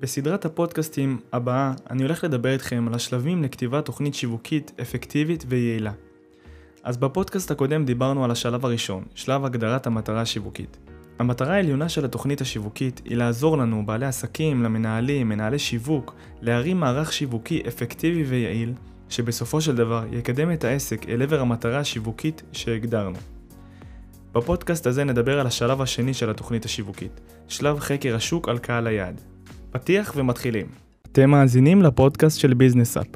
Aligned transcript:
בסדרת 0.00 0.44
הפודקאסטים 0.44 1.20
הבאה 1.32 1.72
אני 1.90 2.02
הולך 2.02 2.24
לדבר 2.24 2.52
איתכם 2.52 2.84
על 2.88 2.94
השלבים 2.94 3.42
לכתיבת 3.42 3.84
תוכנית 3.84 4.14
שיווקית 4.14 4.72
אפקטיבית 4.82 5.44
ויעילה. 5.48 5.92
אז 6.82 6.96
בפודקאסט 6.96 7.50
הקודם 7.50 7.84
דיברנו 7.84 8.24
על 8.24 8.30
השלב 8.30 8.64
הראשון, 8.64 9.04
שלב 9.14 9.44
הגדרת 9.44 9.86
המטרה 9.86 10.20
השיווקית. 10.20 10.78
המטרה 11.18 11.54
העליונה 11.54 11.88
של 11.88 12.04
התוכנית 12.04 12.40
השיווקית 12.40 13.00
היא 13.04 13.16
לעזור 13.16 13.58
לנו, 13.58 13.86
בעלי 13.86 14.06
עסקים, 14.06 14.62
למנהלים, 14.62 15.28
מנהלי 15.28 15.58
שיווק, 15.58 16.14
להרים 16.40 16.80
מערך 16.80 17.12
שיווקי 17.12 17.62
אפקטיבי 17.68 18.22
ויעיל, 18.22 18.74
שבסופו 19.08 19.60
של 19.60 19.76
דבר 19.76 20.04
יקדם 20.12 20.52
את 20.52 20.64
העסק 20.64 21.08
אל 21.08 21.22
עבר 21.22 21.40
המטרה 21.40 21.78
השיווקית 21.78 22.42
שהגדרנו. 22.52 23.18
בפודקאסט 24.32 24.86
הזה 24.86 25.04
נדבר 25.04 25.40
על 25.40 25.46
השלב 25.46 25.82
השני 25.82 26.14
של 26.14 26.30
התוכנית 26.30 26.64
השיווקית, 26.64 27.20
שלב 27.48 27.78
חקר 27.78 28.16
השוק 28.16 28.48
על 28.48 28.58
קהל 28.58 28.86
היעד. 28.86 29.20
פתיח 29.72 30.12
ומתחילים. 30.16 30.66
אתם 31.12 31.30
מאזינים 31.30 31.82
לפודקאסט 31.82 32.38
של 32.38 32.54
ביזנס 32.54 32.96
אפ. 32.96 33.06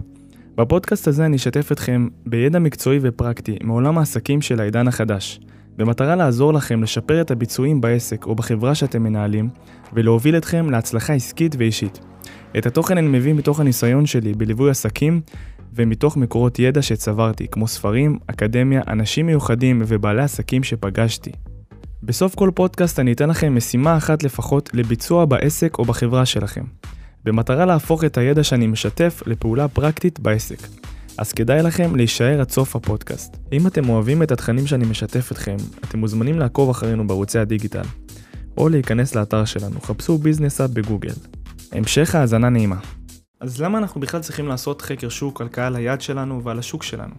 בפודקאסט 0.56 1.08
הזה 1.08 1.27
אני 1.27 1.36
אשתף 1.36 1.72
אתכם 1.72 2.08
בידע 2.27 2.58
מקצועי 2.58 2.98
ופרקטי 3.02 3.58
מעולם 3.62 3.98
העסקים 3.98 4.42
של 4.42 4.60
העידן 4.60 4.88
החדש, 4.88 5.40
במטרה 5.77 6.16
לעזור 6.16 6.54
לכם 6.54 6.82
לשפר 6.82 7.20
את 7.20 7.30
הביצועים 7.30 7.80
בעסק 7.80 8.27
או 8.27 8.34
בחברה 8.34 8.74
שאתם 8.74 9.02
מנהלים, 9.02 9.48
ולהוביל 9.92 10.36
אתכם 10.36 10.70
להצלחה 10.70 11.12
עסקית 11.12 11.54
ואישית. 11.58 12.00
את 12.58 12.66
התוכן 12.66 12.98
אני 12.98 13.08
מביא 13.08 13.32
מתוך 13.32 13.60
הניסיון 13.60 14.06
שלי 14.06 14.34
בליווי 14.34 14.70
עסקים 14.70 15.20
ומתוך 15.74 16.16
מקורות 16.16 16.58
ידע 16.58 16.82
שצברתי, 16.82 17.46
כמו 17.48 17.68
ספרים, 17.68 18.18
אקדמיה, 18.27 18.82
אנשים 18.88 19.27
מיוחדים 19.27 19.82
ובעלי 19.86 20.22
עסקים 20.22 20.62
שפגשתי. 20.62 21.32
בסוף 22.06 22.34
כל 22.34 22.50
פודקאסט 22.54 23.00
אני 23.00 23.12
אתן 23.12 23.30
לכם 23.30 23.54
משימה 23.54 23.96
אחת 23.96 24.22
לפחות 24.22 24.70
לביצוע 24.74 25.24
בעסק 25.24 25.78
או 25.78 25.84
בחברה 25.84 26.27
שלכם, 26.27 26.64
במטרה 27.24 27.66
להפוך 27.66 28.04
את 28.04 28.18
הידע 28.18 28.44
שאני 28.44 28.66
משתף 28.66 29.22
לפעולה 29.27 29.68
פרקטית 29.68 30.20
בעסק. 30.20 30.58
אז 31.19 31.32
כדאי 31.32 31.62
לכם 31.62 31.97
להישאר 31.97 32.41
עד 32.41 32.50
סוף 32.50 32.77
הפודקאסט. 32.77 33.36
אם 33.52 33.66
אתם 33.66 33.88
אוהבים 33.88 34.22
את 34.22 34.32
התכנים 34.32 34.66
שאני 34.66 34.84
משתף 34.84 35.32
אתכם, 35.32 35.56
אתם 35.84 35.98
מוזמנים 35.98 36.38
לעקוב 36.38 36.70
אחרינו 36.70 37.06
בערוצי 37.06 37.38
הדיגיטל, 37.38 37.86
או 38.56 38.69
להיכנס 38.69 39.14
לאתר 39.14 39.44
שלנו, 39.44 39.80
חפשו 39.80 40.19
ביזנס 40.19 40.60
אפ 40.60 40.70
בגוגל. 40.70 41.14
המשך 41.72 42.14
האזנה 42.14 42.48
נעימה. 42.48 42.78
אז 43.41 43.60
למה 43.60 43.78
אנחנו 43.78 44.00
בכלל 44.00 44.20
צריכים 44.20 44.48
לעשות 44.48 44.82
חקר 44.82 45.08
שוק 45.08 45.41
על 45.41 45.48
קהל 45.48 45.77
היעד 45.77 46.00
שלנו 46.00 46.42
ועל 46.44 46.58
השוק 46.58 46.82
שלנו? 46.82 47.14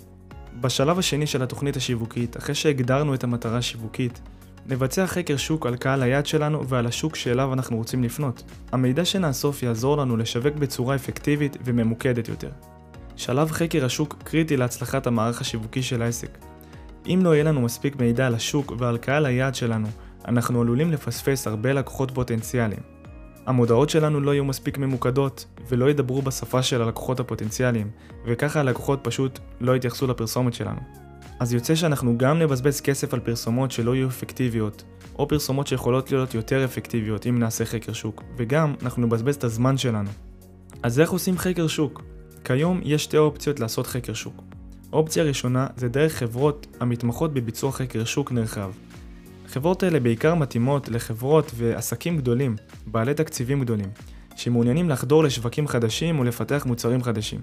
בשלב 0.61 0.99
השני 0.99 1.27
של 1.27 1.43
התוכנית 1.43 1.75
השיווקית, 1.75 2.37
אחרי 2.37 2.55
שהגדרנו 2.55 3.13
את 3.13 3.23
המטרה 3.23 3.57
השיווקית, 3.57 4.19
נבצע 4.69 5.07
חקר 5.07 5.37
שוק 5.37 5.65
על 5.65 5.75
קהל 5.75 6.03
היעד 6.03 6.25
שלנו 6.25 6.67
ועל 6.67 6.85
השוק 6.85 7.15
שאליו 7.15 7.53
אנחנו 7.53 7.77
רוצים 7.77 8.03
לפנות. 8.03 8.43
המידע 8.71 9.05
שנאסוף 9.05 9.63
יעזור 9.63 9.97
לנו 9.97 10.17
לשווק 10.17 10.55
בצורה 10.55 10.95
אפקטיבית 10.95 11.57
וממוקדת 11.65 12.27
יותר. 12.27 12.49
שלב 13.15 13.51
חקר 13.51 13.85
השוק 13.85 14.15
קריטי 14.23 14.57
להצלחת 14.57 15.07
המערך 15.07 15.41
השיווקי 15.41 15.83
של 15.83 16.01
העסק. 16.01 16.37
אם 17.05 17.19
לא 17.23 17.33
יהיה 17.33 17.43
לנו 17.43 17.61
מספיק 17.61 17.95
מידע 17.95 18.27
על 18.27 18.35
השוק 18.35 18.73
ועל 18.77 18.97
קהל 18.97 19.25
היעד 19.25 19.55
שלנו, 19.55 19.87
אנחנו 20.27 20.61
עלולים 20.61 20.91
לפספס 20.91 21.47
הרבה 21.47 21.73
לקוחות 21.73 22.11
פוטנציאליים. 22.11 22.81
המודעות 23.45 23.89
שלנו 23.89 24.21
לא 24.21 24.33
יהיו 24.33 24.45
מספיק 24.45 24.77
ממוקדות 24.77 25.45
ולא 25.69 25.89
ידברו 25.89 26.21
בשפה 26.21 26.63
של 26.63 26.81
הלקוחות 26.81 27.19
הפוטנציאליים, 27.19 27.89
וככה 28.25 28.59
הלקוחות 28.59 28.99
פשוט 29.03 29.39
לא 29.61 29.75
יתייחסו 29.75 30.07
לפרסומת 30.07 30.53
שלנו. 30.53 31.04
אז 31.39 31.53
יוצא 31.53 31.75
שאנחנו 31.75 32.17
גם 32.17 32.39
נבזבז 32.39 32.81
כסף 32.81 33.13
על 33.13 33.19
פרסומות 33.19 33.71
שלא 33.71 33.95
יהיו 33.95 34.07
אפקטיביות, 34.07 34.83
או 35.19 35.27
פרסומות 35.27 35.67
שיכולות 35.67 36.11
להיות 36.11 36.33
יותר 36.33 36.65
אפקטיביות 36.65 37.27
אם 37.27 37.39
נעשה 37.39 37.65
חקר 37.65 37.93
שוק, 37.93 38.23
וגם 38.37 38.75
אנחנו 38.81 39.05
נבזבז 39.05 39.35
את 39.35 39.43
הזמן 39.43 39.77
שלנו. 39.77 40.09
אז 40.83 40.99
איך 40.99 41.11
עושים 41.11 41.37
חקר 41.37 41.67
שוק? 41.67 42.03
כיום 42.43 42.81
יש 42.83 43.03
שתי 43.03 43.17
אופציות 43.17 43.59
לעשות 43.59 43.87
חקר 43.87 44.13
שוק. 44.13 44.41
אופציה 44.93 45.23
ראשונה 45.23 45.67
זה 45.77 45.89
דרך 45.89 46.13
חברות 46.13 46.67
המתמחות 46.79 47.33
בביצוע 47.33 47.71
חקר 47.71 48.05
שוק 48.05 48.31
נרחב. 48.31 48.71
החברות 49.45 49.83
האלה 49.83 49.99
בעיקר 49.99 50.35
מתאימות 50.35 50.89
לחברות 50.89 51.51
ועסקים 51.55 52.17
גדולים, 52.17 52.55
בעלי 52.87 53.13
תקציבים 53.13 53.61
גדולים, 53.61 53.89
שמעוניינים 54.35 54.89
לחדור 54.89 55.23
לשווקים 55.23 55.67
חדשים 55.67 56.19
ולפתח 56.19 56.65
מוצרים 56.65 57.03
חדשים. 57.03 57.39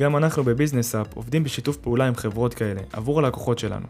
גם 0.00 0.16
אנחנו 0.16 0.44
בביזנס 0.44 0.94
אפ 0.94 1.14
עובדים 1.14 1.44
בשיתוף 1.44 1.76
פעולה 1.76 2.08
עם 2.08 2.14
חברות 2.14 2.54
כאלה, 2.54 2.80
עבור 2.92 3.18
הלקוחות 3.18 3.58
שלנו. 3.58 3.86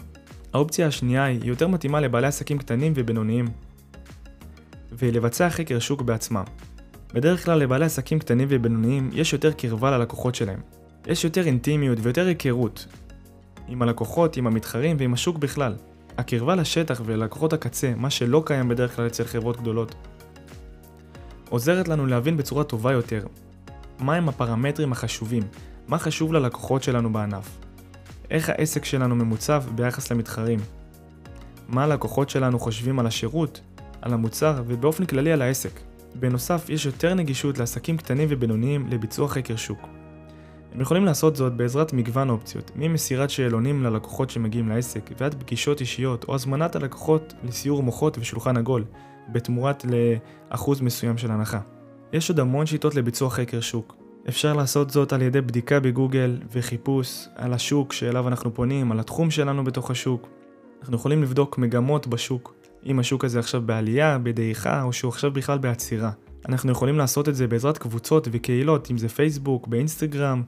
האופציה 0.53 0.87
השנייה 0.87 1.25
היא 1.25 1.41
יותר 1.45 1.69
מתאימה 1.69 2.01
לבעלי 2.01 2.27
עסקים 2.27 2.59
קטנים 2.59 2.93
ובינוניים, 2.97 3.49
ולבצע 4.93 5.51
חקר 5.51 5.79
שוק 5.79 6.03
בעצמם. 6.03 6.45
בדרך 7.15 7.45
כלל 7.45 7.59
לבעלי 7.59 7.85
עסקים 7.85 8.19
קטנים 8.19 8.49
ובינוניים 8.51 9.11
יש 9.13 9.33
יותר 9.33 9.53
קרבה 9.53 9.91
ללקוחות 9.91 10.35
שלהם. 10.35 10.61
יש 11.07 11.25
יותר 11.25 11.47
אינטימיות 11.47 11.99
ויותר 12.03 12.27
היכרות 12.27 12.87
עם 13.69 13.83
הלקוחות, 13.83 14.37
עם 14.37 14.47
המתחרים 14.47 14.97
ועם 15.01 15.15
השוק 15.15 15.37
בכלל. 15.37 15.75
הקרבה 16.19 16.55
לשטח 16.55 17.03
וללקוחות 17.05 17.53
הקצה, 17.53 17.93
מה 17.97 18.11
שלא 18.11 18.43
קיים 18.47 18.69
בדרך 18.69 18.97
כלל 18.97 19.07
אצל 19.07 19.25
חברות 19.25 19.61
גדולות, 19.61 19.95
עוזרת 21.49 21.89
לנו 21.89 22.07
להבין 22.07 22.37
בצורה 22.37 22.65
טובה 22.65 22.93
יותר 22.93 23.27
מהם 24.03 24.29
הפרמטרים 24.29 24.93
החשובים, 24.93 25.43
מה 25.89 25.99
חשוב 25.99 26.33
ללקוחות 26.33 26.83
שלנו 26.83 27.13
בענף, 27.13 27.59
איך 28.31 28.49
העסק 28.49 28.85
שלנו 28.85 29.15
ממוצב 29.15 29.65
ביחס 29.75 30.13
למתחרים, 30.13 30.59
מה 31.69 31.85
הלקוחות 31.85 32.31
שלנו 32.31 32.59
חושבים 32.59 32.99
על 32.99 33.07
השירות, 33.07 33.61
על 34.03 34.13
המוצר 34.13 34.63
ובאופן 34.67 35.05
כללי 35.05 35.33
על 35.33 35.43
העסק. 35.43 35.81
בנוסף, 36.15 36.67
יש 36.69 36.87
יותר 36.87 37.15
נגישות 37.15 37.59
לעסקים 37.59 37.97
קטנים 37.97 38.29
ובינוניים 38.31 38.87
לביצוע 38.91 39.29
חקר 39.29 39.57
שוק. 39.57 39.79
הם 40.75 40.81
יכולים 40.81 41.05
לעשות 41.05 41.37
זאת 41.37 41.53
בעזרת 41.53 41.93
מגוון 41.93 42.31
אופציות, 42.31 42.71
ממסירת 42.77 43.31
שאלונים 43.31 43.83
ללקוחות 43.83 44.31
שמגיעים 44.31 44.69
לעסק, 44.69 45.11
ועד 45.19 45.35
פגישות 45.35 45.81
אישיות 45.81 46.25
או 46.29 46.35
הזמנת 46.35 46.77
הלקוחות 46.77 47.35
לסיור 47.45 47.83
מוחות 47.83 48.19
ושולחן 48.19 48.57
עגול, 48.57 48.85
בתמורת 49.33 49.85
לאחוז 49.85 50.81
מסוים 50.81 51.19
של 51.19 51.31
הנחה. 51.31 51.61
יש 52.13 52.31
עוד 52.31 52.41
המון 52.41 52.67
שיטות 52.67 52.95
לביצוע 52.95 53.31
חקר 53.31 53.61
שוק. 53.61 53.97
אפשר 54.29 54.53
לעשות 54.53 54.91
זאת 54.91 55.13
על 55.13 55.23
ידי 55.23 55.41
בדיקה 55.41 55.81
בגוגל 55.81 56.39
וחיפוש 56.53 57.29
על 57.37 57.53
השוק 57.53 57.93
שאליו 57.93 58.29
אנחנו 58.29 58.55
פונים, 58.55 58.93
על 58.93 59.01
התחום 59.01 59.31
שלנו 59.31 59.65
בתוך 59.65 59.91
השוק. 59.91 60.29
אנחנו 60.81 60.97
יכולים 60.97 61.23
לבדוק 61.23 61.59
מגמות 61.59 62.07
בשוק, 62.07 62.55
אם 62.87 62.99
השוק 62.99 63.25
הזה 63.25 63.39
עכשיו 63.39 63.63
בעלייה, 63.63 64.19
בדעיכה, 64.19 64.83
או 64.83 64.93
שהוא 64.93 65.09
עכשיו 65.09 65.31
בכלל 65.33 65.59
בעצירה. 65.59 66.11
אנחנו 66.49 66.73
יכולים 66.73 66.99
לעשות 66.99 67.29
את 67.29 67.35
זה 67.35 67.47
בעזרת 67.47 67.79
קבוצות 67.79 68.29
וקהילות, 68.33 68.91
אם 68.91 68.99
זה 68.99 69.09
פייסבוק, 69.09 69.67
באינסטגרם, 69.67 70.43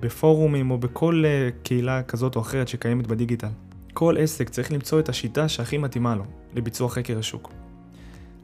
בפורומים 0.00 0.70
או 0.70 0.78
בכל 0.78 1.24
uh, 1.24 1.64
קהילה 1.64 2.02
כזאת 2.02 2.36
או 2.36 2.40
אחרת 2.40 2.68
שקיימת 2.68 3.06
בדיגיטל. 3.06 3.48
כל 3.94 4.16
עסק 4.18 4.48
צריך 4.48 4.72
למצוא 4.72 5.00
את 5.00 5.08
השיטה 5.08 5.48
שהכי 5.48 5.78
מתאימה 5.78 6.14
לו 6.14 6.24
לביצוע 6.54 6.88
חקר 6.88 7.18
השוק. 7.18 7.52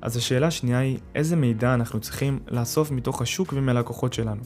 אז 0.03 0.17
השאלה 0.17 0.47
השנייה 0.47 0.79
היא, 0.79 0.99
איזה 1.15 1.37
מידע 1.37 1.75
אנחנו 1.75 2.01
צריכים 2.01 2.39
לאסוף 2.49 2.91
מתוך 2.91 3.23
השוק 3.23 3.53
ומהלקוחות 3.57 4.13
שלנו? 4.13 4.43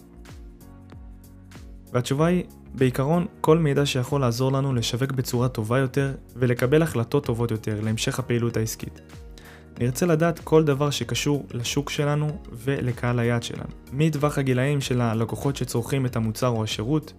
והתשובה 1.93 2.27
היא, 2.27 2.45
בעיקרון, 2.75 3.27
כל 3.41 3.59
מידע 3.59 3.87
שיכול 3.87 4.21
לעזור 4.21 4.53
לנו 4.53 4.75
לשווק 4.75 5.13
בצורה 5.13 5.49
טובה 5.49 5.79
יותר 5.79 6.15
ולקבל 6.37 6.83
החלטות 6.83 7.27
טובות 7.27 7.51
יותר 7.51 7.81
להמשך 7.81 8.19
הפעילות 8.19 8.57
העסקית. 8.57 9.01
נרצה 9.81 10.07
לדעת 10.07 10.39
כל 10.39 10.65
דבר 10.65 10.91
שקשור 10.91 11.47
לשוק 11.51 11.91
שלנו 11.91 12.39
ולקהל 12.53 13.19
היעד 13.19 13.43
שלנו. 13.43 13.71
מטווח 13.93 14.39
הגילאים 14.39 14.81
של 14.81 15.01
הלקוחות 15.01 15.57
שצורכים 15.57 16.07
את 16.07 16.17
המוצר 16.17 16.49
או 16.49 16.65
השירות, 16.65 17.13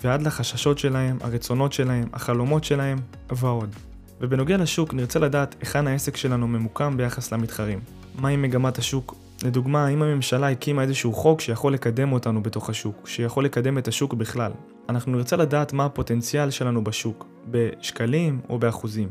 ועד 0.00 0.22
לחששות 0.22 0.78
שלהם, 0.78 1.18
הרצונות 1.20 1.72
שלהם, 1.72 2.08
החלומות 2.12 2.64
שלהם, 2.64 2.98
ועוד. 3.30 3.74
ובנוגע 4.20 4.56
לשוק, 4.56 4.94
נרצה 4.94 5.18
לדעת 5.18 5.56
היכן 5.60 5.86
העסק 5.86 6.16
שלנו 6.16 6.48
ממוקם 6.48 6.96
ביחס 6.96 7.32
למתחרים. 7.32 7.80
מהי 8.18 8.36
מגמת 8.36 8.78
השוק? 8.78 9.14
לדוגמה, 9.44 9.86
האם 9.86 10.02
הממשלה 10.02 10.50
הקימה 10.50 10.82
איזשהו 10.82 11.12
חוק 11.12 11.40
שיכול 11.40 11.72
לקדם 11.72 12.12
אותנו 12.12 12.42
בתוך 12.42 12.70
השוק, 12.70 13.08
שיכול 13.08 13.44
לקדם 13.44 13.78
את 13.78 13.88
השוק 13.88 14.14
בכלל. 14.14 14.52
אנחנו 14.88 15.12
נרצה 15.12 15.36
לדעת 15.36 15.72
מה 15.72 15.84
הפוטנציאל 15.84 16.50
שלנו 16.50 16.84
בשוק, 16.84 17.26
בשקלים 17.50 18.40
או 18.48 18.58
באחוזים. 18.58 19.08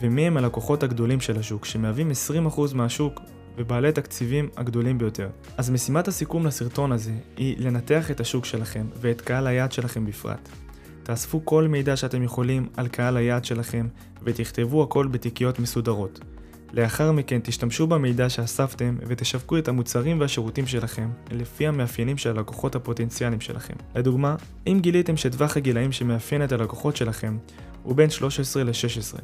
ומי 0.00 0.26
הם 0.26 0.36
הלקוחות 0.36 0.82
הגדולים 0.82 1.20
של 1.20 1.38
השוק, 1.38 1.64
שמהווים 1.64 2.10
20% 2.54 2.74
מהשוק 2.74 3.20
ובעלי 3.56 3.92
תקציבים 3.92 4.48
הגדולים 4.56 4.98
ביותר. 4.98 5.28
אז 5.56 5.70
משימת 5.70 6.08
הסיכום 6.08 6.46
לסרטון 6.46 6.92
הזה 6.92 7.12
היא 7.36 7.56
לנתח 7.58 8.10
את 8.10 8.20
השוק 8.20 8.44
שלכם 8.44 8.86
ואת 9.00 9.20
קהל 9.20 9.46
היעד 9.46 9.72
שלכם 9.72 10.06
בפרט. 10.06 10.63
תאספו 11.04 11.44
כל 11.44 11.68
מידע 11.68 11.96
שאתם 11.96 12.22
יכולים 12.22 12.68
על 12.76 12.88
קהל 12.88 13.16
היעד 13.16 13.44
שלכם 13.44 13.88
ותכתבו 14.22 14.82
הכל 14.82 15.06
בתיקיות 15.06 15.58
מסודרות. 15.58 16.20
לאחר 16.72 17.12
מכן 17.12 17.40
תשתמשו 17.42 17.86
במידע 17.86 18.28
שאספתם 18.28 18.96
ותשווקו 19.06 19.58
את 19.58 19.68
המוצרים 19.68 20.20
והשירותים 20.20 20.66
שלכם 20.66 21.08
לפי 21.30 21.66
המאפיינים 21.66 22.18
של 22.18 22.30
הלקוחות 22.30 22.74
הפוטנציאליים 22.74 23.40
שלכם. 23.40 23.74
לדוגמה, 23.94 24.36
אם 24.66 24.78
גיליתם 24.80 25.16
שטווח 25.16 25.56
הגילאים 25.56 25.92
שמאפיין 25.92 26.44
את 26.44 26.52
הלקוחות 26.52 26.96
שלכם 26.96 27.36
הוא 27.82 27.96
בין 27.96 28.10
13 28.10 28.64
ל-16, 28.64 29.20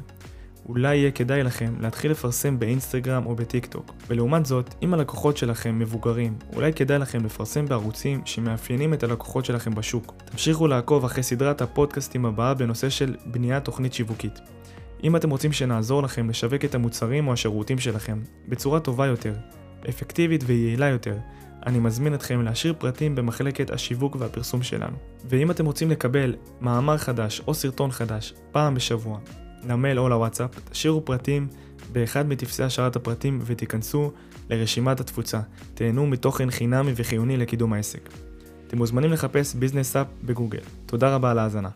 אולי 0.71 0.95
יהיה 0.95 1.11
כדאי 1.11 1.43
לכם 1.43 1.73
להתחיל 1.79 2.11
לפרסם 2.11 2.59
באינסטגרם 2.59 3.25
או 3.25 3.35
בטיק 3.35 3.65
טוק. 3.65 3.93
ולעומת 4.07 4.45
זאת, 4.45 4.75
אם 4.83 4.93
הלקוחות 4.93 5.37
שלכם 5.37 5.79
מבוגרים, 5.79 6.35
אולי 6.55 6.73
כדאי 6.73 6.99
לכם 6.99 7.25
לפרסם 7.25 7.65
בערוצים 7.65 8.21
שמאפיינים 8.25 8.93
את 8.93 9.03
הלקוחות 9.03 9.45
שלכם 9.45 9.75
בשוק. 9.75 10.13
תמשיכו 10.25 10.67
לעקוב 10.67 11.05
אחרי 11.05 11.23
סדרת 11.23 11.61
הפודקאסטים 11.61 12.25
הבאה 12.25 12.53
בנושא 12.53 12.89
של 12.89 13.15
בניית 13.25 13.65
תוכנית 13.65 13.93
שיווקית. 13.93 14.39
אם 15.03 15.15
אתם 15.15 15.29
רוצים 15.29 15.51
שנעזור 15.51 16.03
לכם 16.03 16.29
לשווק 16.29 16.65
את 16.65 16.75
המוצרים 16.75 17.27
או 17.27 17.33
השירותים 17.33 17.79
שלכם 17.79 18.19
בצורה 18.47 18.79
טובה 18.79 19.05
יותר, 19.05 19.33
אפקטיבית 19.89 20.43
ויעילה 20.47 20.89
יותר, 20.89 21.15
אני 21.65 21.79
מזמין 21.79 22.13
אתכם 22.13 22.41
להשאיר 22.41 22.73
פרטים 22.77 23.15
במחלקת 23.15 23.69
השיווק 23.69 24.15
והפרסום 24.19 24.63
שלנו. 24.63 24.97
ואם 25.25 25.51
אתם 25.51 25.65
רוצים 25.65 25.91
לקבל 25.91 26.35
מאמר 26.61 26.97
חדש 26.97 27.41
או 27.47 27.53
סרטון 27.53 27.91
חדש 27.91 28.33
פעם 28.51 28.75
בשבוע, 28.75 29.19
למייל 29.69 29.99
או 29.99 30.09
לוואטסאפ, 30.09 30.49
תשאירו 30.71 31.05
פרטים 31.05 31.47
באחד 31.91 32.27
מטפסי 32.27 32.63
השארת 32.63 32.95
הפרטים 32.95 33.39
ותיכנסו 33.45 34.11
לרשימת 34.49 34.99
התפוצה. 34.99 35.39
תהנו 35.73 36.07
מתוכן 36.07 36.51
חינמי 36.51 36.91
וחיוני 36.95 37.37
לקידום 37.37 37.73
העסק. 37.73 38.09
אתם 38.67 38.77
מוזמנים 38.77 39.11
לחפש 39.11 39.55
ביזנס 39.55 39.95
אפ 39.95 40.07
בגוגל. 40.23 40.59
תודה 40.85 41.15
רבה 41.15 41.31
על 41.31 41.39
ההאזנה. 41.39 41.69